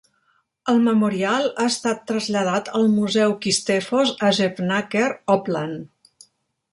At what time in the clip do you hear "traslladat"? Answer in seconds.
2.11-2.71